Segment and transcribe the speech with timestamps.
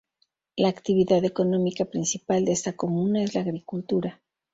[0.55, 4.19] La actividad económica principal de esta comuna es la agricultura.